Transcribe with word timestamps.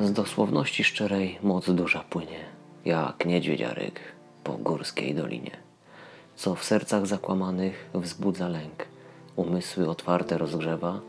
Z 0.00 0.12
dosłowności 0.12 0.84
szczerej 0.84 1.38
moc 1.42 1.70
duża 1.70 2.04
płynie, 2.10 2.38
jak 2.84 3.26
niedźwiedziaryk 3.26 4.00
po 4.44 4.52
górskiej 4.52 5.14
dolinie, 5.14 5.50
co 6.36 6.54
w 6.54 6.64
sercach 6.64 7.06
zakłamanych 7.06 7.90
wzbudza 7.94 8.48
lęk, 8.48 8.86
umysły 9.36 9.90
otwarte 9.90 10.38
rozgrzewa, 10.38 11.00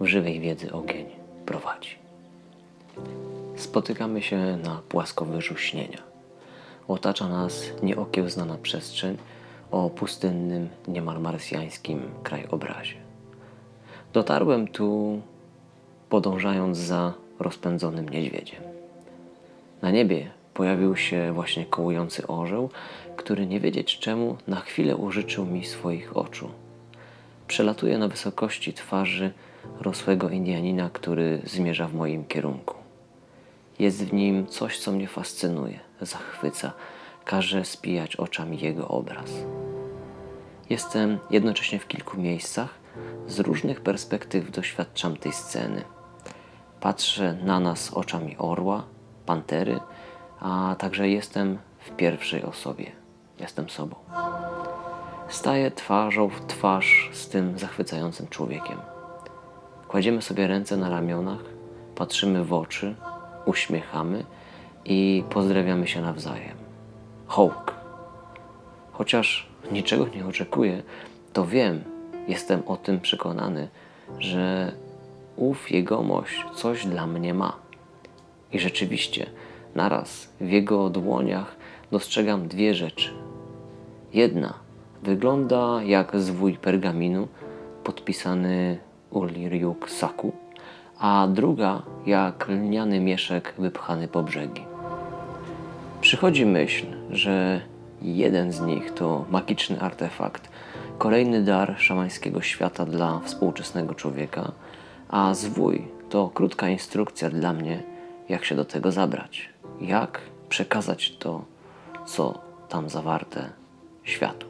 w 0.00 0.06
żywej 0.06 0.40
wiedzy 0.40 0.72
ogień 0.72 1.06
prowadzi. 1.46 1.96
Spotykamy 3.56 4.22
się 4.22 4.58
na 4.64 4.82
płaskowyżu 4.88 5.56
śnienia. 5.56 6.02
Otacza 6.88 7.28
nas 7.28 7.62
nieokiełznana 7.82 8.58
przestrzeń 8.62 9.16
o 9.70 9.90
pustynnym, 9.90 10.68
niemal 10.88 11.20
marsjańskim 11.20 12.02
krajobrazie. 12.22 12.96
Dotarłem 14.12 14.68
tu 14.68 15.20
podążając 16.08 16.78
za 16.78 17.14
rozpędzonym 17.40 18.08
niedźwiedziem. 18.08 18.62
Na 19.82 19.90
niebie 19.90 20.30
pojawił 20.54 20.96
się 20.96 21.32
właśnie 21.32 21.66
kołujący 21.66 22.26
orzeł, 22.26 22.70
który 23.16 23.46
nie 23.46 23.60
wiedzieć 23.60 23.98
czemu 23.98 24.36
na 24.46 24.60
chwilę 24.60 24.96
użyczył 24.96 25.46
mi 25.46 25.64
swoich 25.64 26.16
oczu. 26.16 26.48
Przelatuje 27.46 27.98
na 27.98 28.08
wysokości 28.08 28.72
twarzy 28.72 29.32
rosłego 29.80 30.28
Indianina, 30.28 30.90
który 30.92 31.40
zmierza 31.44 31.88
w 31.88 31.94
moim 31.94 32.24
kierunku. 32.24 32.74
Jest 33.78 34.04
w 34.04 34.12
nim 34.12 34.46
coś, 34.46 34.78
co 34.78 34.92
mnie 34.92 35.08
fascynuje, 35.08 35.80
zachwyca, 36.00 36.72
każe 37.24 37.64
spijać 37.64 38.16
oczami 38.16 38.60
jego 38.60 38.88
obraz. 38.88 39.30
Jestem 40.70 41.18
jednocześnie 41.30 41.78
w 41.78 41.88
kilku 41.88 42.20
miejscach, 42.20 42.74
z 43.26 43.40
różnych 43.40 43.80
perspektyw 43.80 44.50
doświadczam 44.50 45.16
tej 45.16 45.32
sceny. 45.32 45.84
Patrzę 46.80 47.36
na 47.44 47.60
nas 47.60 47.94
oczami 47.94 48.36
orła, 48.38 48.84
pantery, 49.26 49.80
a 50.40 50.76
także 50.78 51.08
jestem 51.08 51.58
w 51.78 51.90
pierwszej 51.90 52.42
osobie. 52.42 52.92
Jestem 53.38 53.70
sobą. 53.70 53.96
Staję 55.28 55.70
twarzą 55.70 56.28
w 56.28 56.46
twarz 56.46 57.10
z 57.12 57.28
tym 57.28 57.58
zachwycającym 57.58 58.28
człowiekiem. 58.28 58.78
Kładziemy 59.88 60.22
sobie 60.22 60.46
ręce 60.46 60.76
na 60.76 60.88
ramionach, 60.88 61.40
patrzymy 61.94 62.44
w 62.44 62.52
oczy, 62.52 62.94
uśmiechamy 63.44 64.24
i 64.84 65.24
pozdrawiamy 65.30 65.86
się 65.86 66.00
nawzajem. 66.00 66.56
Hołk. 67.26 67.74
Chociaż 68.92 69.50
niczego 69.72 70.06
nie 70.08 70.26
oczekuję, 70.26 70.82
to 71.32 71.46
wiem, 71.46 71.84
jestem 72.28 72.62
o 72.66 72.76
tym 72.76 73.00
przekonany, 73.00 73.68
że 74.18 74.72
ów 75.40 75.70
jegomość 75.70 76.44
coś 76.54 76.86
dla 76.86 77.06
mnie 77.06 77.34
ma. 77.34 77.56
I 78.52 78.58
rzeczywiście, 78.58 79.26
naraz 79.74 80.28
w 80.40 80.50
jego 80.50 80.90
dłoniach 80.90 81.56
dostrzegam 81.90 82.48
dwie 82.48 82.74
rzeczy. 82.74 83.10
Jedna 84.12 84.54
wygląda 85.02 85.82
jak 85.82 86.20
zwój 86.20 86.54
pergaminu 86.54 87.28
podpisany 87.84 88.78
Uliriuk 89.10 89.90
Saku, 89.90 90.32
a 90.98 91.28
druga 91.30 91.82
jak 92.06 92.48
lniany 92.48 93.00
mieszek 93.00 93.54
wypchany 93.58 94.08
po 94.08 94.22
brzegi. 94.22 94.64
Przychodzi 96.00 96.46
myśl, 96.46 96.86
że 97.10 97.60
jeden 98.02 98.52
z 98.52 98.60
nich 98.60 98.94
to 98.94 99.24
magiczny 99.30 99.80
artefakt, 99.80 100.48
kolejny 100.98 101.44
dar 101.44 101.74
szamańskiego 101.78 102.40
świata 102.40 102.86
dla 102.86 103.20
współczesnego 103.24 103.94
człowieka, 103.94 104.52
a 105.10 105.34
zwój 105.34 105.88
to 106.08 106.30
krótka 106.34 106.68
instrukcja 106.68 107.30
dla 107.30 107.52
mnie, 107.52 107.82
jak 108.28 108.44
się 108.44 108.54
do 108.54 108.64
tego 108.64 108.92
zabrać, 108.92 109.48
jak 109.80 110.20
przekazać 110.48 111.16
to, 111.18 111.44
co 112.06 112.38
tam 112.68 112.88
zawarte 112.88 113.50
światu. 114.04 114.46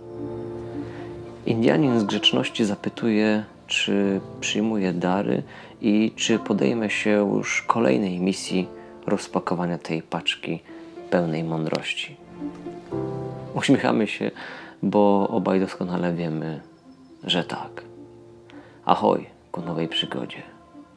Indianin 1.46 2.00
z 2.00 2.04
grzeczności 2.04 2.64
zapytuje, 2.64 3.44
czy 3.66 4.20
przyjmuje 4.40 4.92
dary 4.92 5.42
i 5.80 6.12
czy 6.16 6.38
podejmę 6.38 6.90
się 6.90 7.10
już 7.10 7.62
kolejnej 7.62 8.20
misji 8.20 8.68
rozpakowania 9.06 9.78
tej 9.78 10.02
paczki 10.02 10.60
pełnej 11.10 11.44
mądrości. 11.44 12.16
Uśmiechamy 13.54 14.06
się, 14.06 14.30
bo 14.82 15.28
obaj 15.28 15.60
doskonale 15.60 16.12
wiemy, 16.12 16.60
że 17.24 17.44
tak. 17.44 17.84
Ahoj 18.84 19.39
ku 19.52 19.60
nowej 19.60 19.88
przygodzie. 19.88 20.42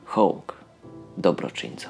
Hołk, 0.06 0.58
dobroczyńca. 1.18 1.90